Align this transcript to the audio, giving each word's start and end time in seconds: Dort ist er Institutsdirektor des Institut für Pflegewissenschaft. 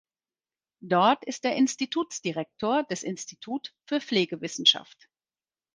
Dort 0.81 1.25
ist 1.25 1.45
er 1.45 1.55
Institutsdirektor 1.55 2.81
des 2.85 3.03
Institut 3.03 3.71
für 3.85 4.01
Pflegewissenschaft. 4.01 5.07